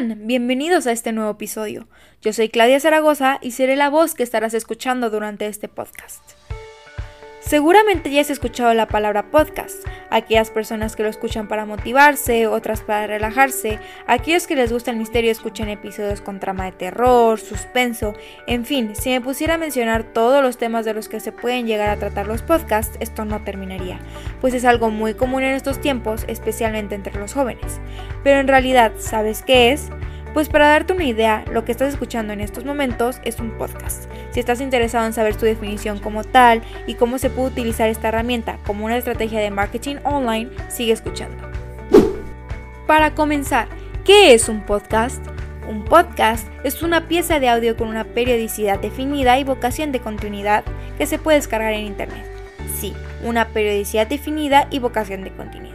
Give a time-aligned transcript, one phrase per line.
[0.00, 1.88] Bienvenidos a este nuevo episodio.
[2.22, 6.37] Yo soy Claudia Zaragoza y seré la voz que estarás escuchando durante este podcast.
[7.48, 12.82] Seguramente ya has escuchado la palabra podcast, aquellas personas que lo escuchan para motivarse, otras
[12.82, 18.12] para relajarse, aquellos que les gusta el misterio escuchan episodios con trama de terror, suspenso,
[18.46, 21.66] en fin, si me pusiera a mencionar todos los temas de los que se pueden
[21.66, 23.98] llegar a tratar los podcasts, esto no terminaría,
[24.42, 27.80] pues es algo muy común en estos tiempos, especialmente entre los jóvenes.
[28.24, 29.88] Pero en realidad, ¿sabes qué es?
[30.38, 34.04] Pues para darte una idea, lo que estás escuchando en estos momentos es un podcast.
[34.30, 38.06] Si estás interesado en saber su definición como tal y cómo se puede utilizar esta
[38.06, 41.42] herramienta como una estrategia de marketing online, sigue escuchando.
[42.86, 43.66] Para comenzar,
[44.04, 45.20] ¿qué es un podcast?
[45.68, 50.62] Un podcast es una pieza de audio con una periodicidad definida y vocación de continuidad
[50.98, 52.24] que se puede descargar en Internet.
[52.78, 55.67] Sí, una periodicidad definida y vocación de continuidad.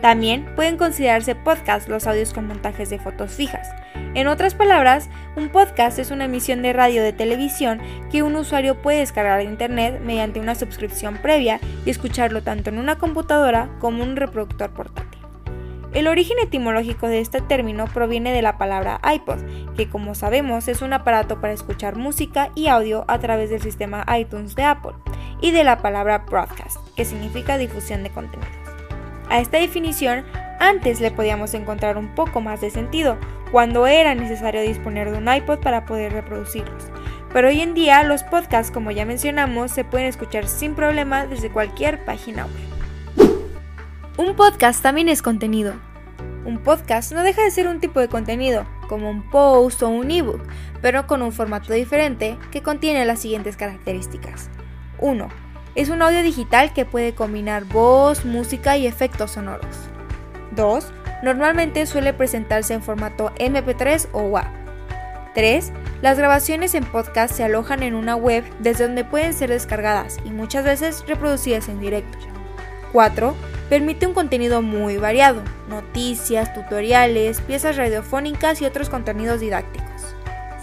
[0.00, 3.68] También pueden considerarse podcasts los audios con montajes de fotos fijas.
[4.14, 7.80] En otras palabras, un podcast es una emisión de radio de televisión
[8.10, 12.78] que un usuario puede descargar de internet mediante una suscripción previa y escucharlo tanto en
[12.78, 15.20] una computadora como en un reproductor portátil.
[15.92, 19.38] El origen etimológico de este término proviene de la palabra iPod,
[19.76, 24.04] que como sabemos es un aparato para escuchar música y audio a través del sistema
[24.18, 24.92] iTunes de Apple,
[25.40, 28.65] y de la palabra broadcast, que significa difusión de contenidos.
[29.28, 30.24] A esta definición
[30.58, 33.18] antes le podíamos encontrar un poco más de sentido,
[33.52, 36.84] cuando era necesario disponer de un iPod para poder reproducirlos.
[37.32, 41.50] Pero hoy en día los podcasts, como ya mencionamos, se pueden escuchar sin problema desde
[41.50, 43.30] cualquier página web.
[44.16, 45.74] Un podcast también es contenido.
[46.46, 50.10] Un podcast no deja de ser un tipo de contenido, como un post o un
[50.10, 50.42] ebook,
[50.80, 54.48] pero con un formato diferente que contiene las siguientes características.
[54.98, 59.76] 1 es un audio digital que puede combinar voz, música y efectos sonoros.
[60.52, 60.86] 2.
[61.22, 64.46] Normalmente suele presentarse en formato MP3 o WAV.
[65.34, 65.72] 3.
[66.00, 70.30] Las grabaciones en podcast se alojan en una web desde donde pueden ser descargadas y
[70.30, 72.18] muchas veces reproducidas en directo.
[72.92, 73.34] 4.
[73.68, 80.14] Permite un contenido muy variado, noticias, tutoriales, piezas radiofónicas y otros contenidos didácticos.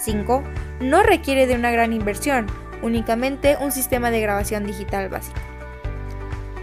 [0.00, 0.44] 5.
[0.80, 2.46] No requiere de una gran inversión,
[2.82, 5.38] únicamente un sistema de grabación digital básico.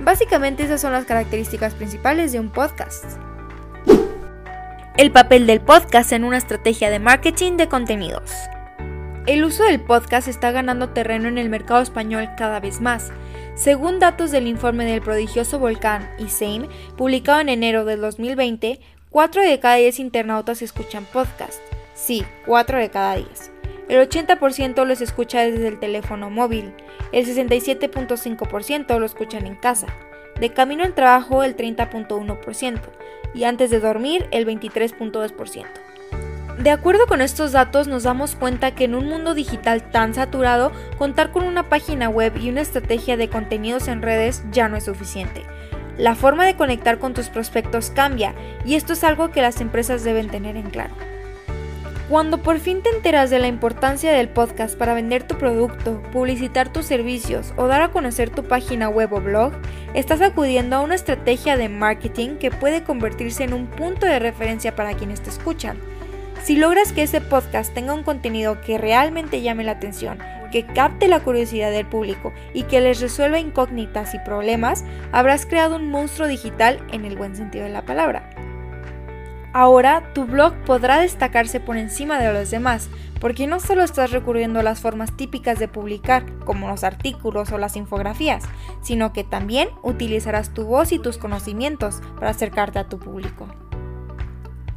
[0.00, 3.04] Básicamente esas son las características principales de un podcast.
[4.96, 8.30] El papel del podcast en una estrategia de marketing de contenidos.
[9.26, 13.10] El uso del podcast está ganando terreno en el mercado español cada vez más.
[13.54, 19.60] Según datos del informe del prodigioso volcán ISEIM, publicado en enero del 2020, 4 de
[19.60, 21.60] cada 10 internautas escuchan podcast.
[21.94, 23.53] Sí, 4 de cada 10.
[23.88, 26.72] El 80% los escucha desde el teléfono móvil,
[27.12, 29.88] el 67.5% lo escuchan en casa,
[30.40, 32.80] de camino al trabajo el 30.1%
[33.34, 35.66] y antes de dormir el 23.2%.
[36.58, 40.72] De acuerdo con estos datos nos damos cuenta que en un mundo digital tan saturado,
[40.96, 44.84] contar con una página web y una estrategia de contenidos en redes ya no es
[44.84, 45.42] suficiente.
[45.98, 48.34] La forma de conectar con tus prospectos cambia
[48.64, 50.94] y esto es algo que las empresas deben tener en claro.
[52.08, 56.70] Cuando por fin te enteras de la importancia del podcast para vender tu producto, publicitar
[56.70, 59.54] tus servicios o dar a conocer tu página web o blog,
[59.94, 64.76] estás acudiendo a una estrategia de marketing que puede convertirse en un punto de referencia
[64.76, 65.78] para quienes te escuchan.
[66.42, 70.18] Si logras que ese podcast tenga un contenido que realmente llame la atención,
[70.52, 75.76] que capte la curiosidad del público y que les resuelva incógnitas y problemas, habrás creado
[75.76, 78.28] un monstruo digital en el buen sentido de la palabra.
[79.56, 82.88] Ahora tu blog podrá destacarse por encima de los demás,
[83.20, 87.58] porque no solo estás recurriendo a las formas típicas de publicar, como los artículos o
[87.58, 88.42] las infografías,
[88.82, 93.46] sino que también utilizarás tu voz y tus conocimientos para acercarte a tu público.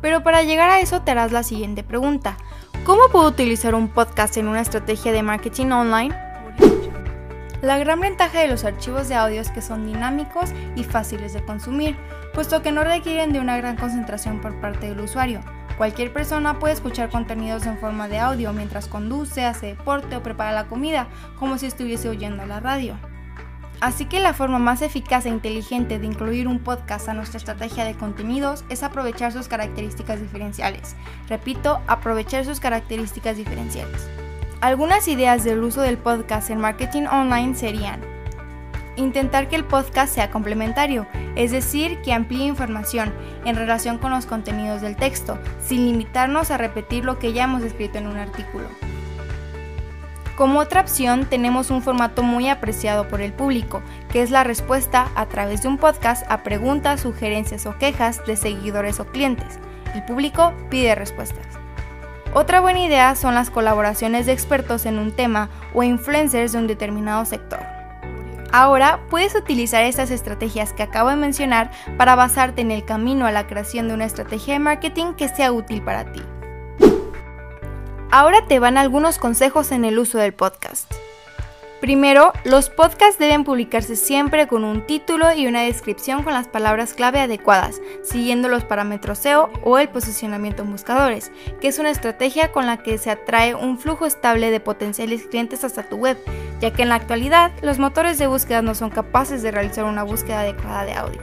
[0.00, 2.38] Pero para llegar a eso te harás la siguiente pregunta.
[2.84, 6.16] ¿Cómo puedo utilizar un podcast en una estrategia de marketing online?
[7.60, 11.44] La gran ventaja de los archivos de audio es que son dinámicos y fáciles de
[11.44, 11.94] consumir,
[12.32, 15.40] puesto que no requieren de una gran concentración por parte del usuario.
[15.78, 20.52] Cualquier persona puede escuchar contenidos en forma de audio mientras conduce, hace deporte o prepara
[20.52, 21.08] la comida,
[21.38, 22.96] como si estuviese oyendo la radio.
[23.80, 27.84] Así que la forma más eficaz e inteligente de incluir un podcast a nuestra estrategia
[27.84, 30.94] de contenidos es aprovechar sus características diferenciales.
[31.28, 34.08] Repito, aprovechar sus características diferenciales.
[34.60, 38.11] Algunas ideas del uso del podcast en marketing online serían
[38.96, 43.12] intentar que el podcast sea complementario, es decir, que amplíe información
[43.44, 47.62] en relación con los contenidos del texto, sin limitarnos a repetir lo que ya hemos
[47.62, 48.66] escrito en un artículo.
[50.36, 55.08] Como otra opción tenemos un formato muy apreciado por el público, que es la respuesta
[55.14, 59.58] a través de un podcast a preguntas, sugerencias o quejas de seguidores o clientes.
[59.94, 61.46] El público pide respuestas.
[62.34, 66.66] Otra buena idea son las colaboraciones de expertos en un tema o influencers de un
[66.66, 67.60] determinado sector.
[68.52, 73.32] Ahora puedes utilizar estas estrategias que acabo de mencionar para basarte en el camino a
[73.32, 76.20] la creación de una estrategia de marketing que sea útil para ti.
[78.10, 80.92] Ahora te van algunos consejos en el uso del podcast.
[81.82, 86.94] Primero, los podcasts deben publicarse siempre con un título y una descripción con las palabras
[86.94, 92.52] clave adecuadas, siguiendo los parámetros SEO o el posicionamiento en buscadores, que es una estrategia
[92.52, 96.16] con la que se atrae un flujo estable de potenciales clientes hasta tu web,
[96.60, 100.04] ya que en la actualidad los motores de búsqueda no son capaces de realizar una
[100.04, 101.20] búsqueda adecuada de audio.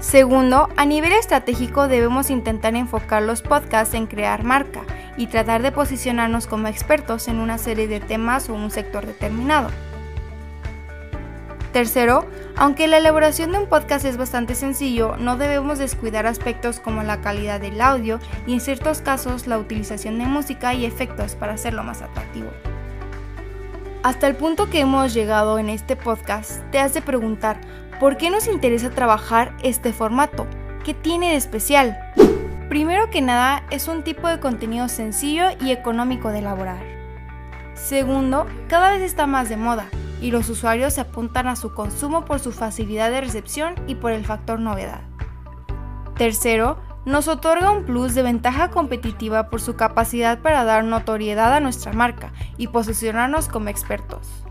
[0.00, 4.82] Segundo, a nivel estratégico debemos intentar enfocar los podcasts en crear marca
[5.20, 9.68] y tratar de posicionarnos como expertos en una serie de temas o un sector determinado.
[11.74, 12.26] Tercero,
[12.56, 17.20] aunque la elaboración de un podcast es bastante sencillo, no debemos descuidar aspectos como la
[17.20, 21.84] calidad del audio y en ciertos casos la utilización de música y efectos para hacerlo
[21.84, 22.48] más atractivo.
[24.02, 27.60] Hasta el punto que hemos llegado en este podcast, te has de preguntar,
[28.00, 30.46] ¿por qué nos interesa trabajar este formato?
[30.82, 31.98] ¿Qué tiene de especial?
[32.70, 36.80] Primero que nada, es un tipo de contenido sencillo y económico de elaborar.
[37.74, 39.86] Segundo, cada vez está más de moda
[40.22, 44.12] y los usuarios se apuntan a su consumo por su facilidad de recepción y por
[44.12, 45.00] el factor novedad.
[46.16, 51.58] Tercero, nos otorga un plus de ventaja competitiva por su capacidad para dar notoriedad a
[51.58, 54.44] nuestra marca y posicionarnos como expertos.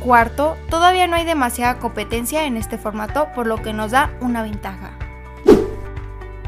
[0.00, 4.42] Cuarto, todavía no hay demasiada competencia en este formato por lo que nos da una
[4.42, 4.98] ventaja.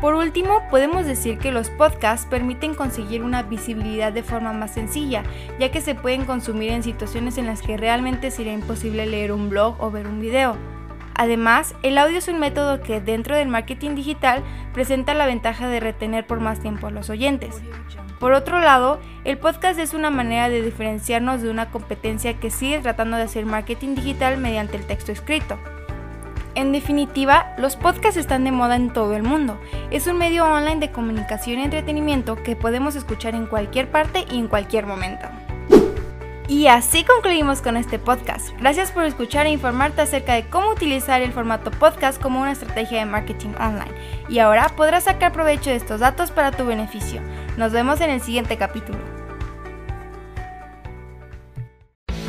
[0.01, 5.23] Por último, podemos decir que los podcasts permiten conseguir una visibilidad de forma más sencilla,
[5.59, 9.49] ya que se pueden consumir en situaciones en las que realmente sería imposible leer un
[9.49, 10.57] blog o ver un video.
[11.15, 14.43] Además, el audio es un método que dentro del marketing digital
[14.75, 17.63] presenta la ventaja de retener por más tiempo a los oyentes.
[18.21, 22.81] Por otro lado, el podcast es una manera de diferenciarnos de una competencia que sigue
[22.81, 25.59] tratando de hacer marketing digital mediante el texto escrito.
[26.57, 29.61] En definitiva, los podcasts están de moda en todo el mundo.
[29.91, 34.39] Es un medio online de comunicación y entretenimiento que podemos escuchar en cualquier parte y
[34.39, 35.27] en cualquier momento.
[36.49, 38.49] Y así concluimos con este podcast.
[38.59, 43.01] Gracias por escuchar e informarte acerca de cómo utilizar el formato podcast como una estrategia
[43.01, 43.93] de marketing online.
[44.31, 47.21] Y ahora podrás sacar provecho de estos datos para tu beneficio.
[47.59, 49.01] Nos vemos en el siguiente capítulo.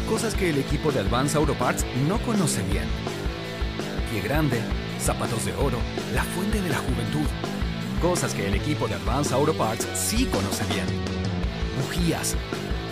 [0.09, 2.87] Cosas que el equipo de Advance Auto Parts no conoce bien
[4.09, 4.61] pie grande,
[4.99, 5.77] zapatos de oro,
[6.13, 7.27] la fuente de la juventud.
[8.01, 10.85] Cosas que el equipo de Advance Auto Parts sí conoce bien.
[11.81, 12.35] Bujías,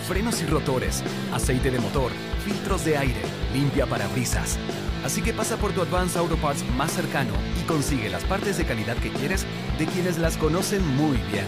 [0.08, 1.04] frenos y rotores,
[1.34, 2.12] aceite de motor,
[2.44, 3.22] filtros de aire,
[3.54, 4.58] limpia parabrisas.
[5.04, 8.66] Así que pasa por tu Advance Auto Parts más cercano y consigue las partes de
[8.66, 9.46] calidad que quieres
[9.78, 11.46] de quienes las conocen muy bien.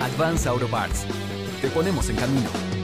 [0.00, 1.04] Advance Auto Parts.
[1.62, 2.75] Te ponemos en camino.